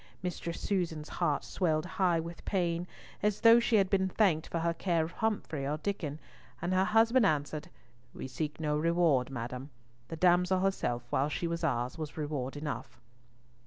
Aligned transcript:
Mistress 0.23 0.59
Susan's 0.59 1.09
heart 1.21 1.43
swelled 1.43 1.85
high 1.85 2.19
with 2.19 2.43
pain, 2.43 2.87
as 3.21 3.41
though 3.41 3.59
she 3.59 3.75
had 3.75 3.87
been 3.87 4.09
thanked 4.09 4.47
for 4.47 4.57
her 4.61 4.73
care 4.73 5.03
of 5.05 5.11
Humfrey 5.11 5.63
or 5.63 5.77
Diccon, 5.77 6.17
and 6.59 6.73
her 6.73 6.85
husband 6.85 7.23
answered. 7.23 7.69
"We 8.11 8.27
seek 8.27 8.59
no 8.59 8.75
reward, 8.75 9.29
madam. 9.29 9.69
The 10.07 10.15
damsel 10.15 10.61
herself, 10.61 11.03
while 11.11 11.29
she 11.29 11.45
was 11.45 11.63
ours, 11.63 11.99
was 11.99 12.17
reward 12.17 12.57
enough." 12.57 12.99